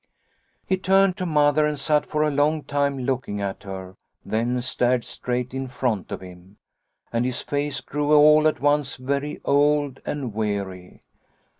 [0.65, 5.05] He turned to Mother and sat for a long time looking at her, then stared
[5.05, 6.57] straight in front of him,
[7.13, 11.03] and his face grew all at once very old and weary.